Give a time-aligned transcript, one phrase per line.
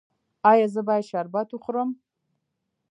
[0.51, 1.89] ایا زه باید شربت وخورم؟